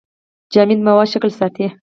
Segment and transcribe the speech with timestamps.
[0.53, 1.65] جامد مواد شکل ساتي.